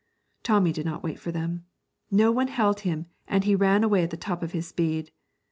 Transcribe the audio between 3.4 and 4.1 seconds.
he ran away at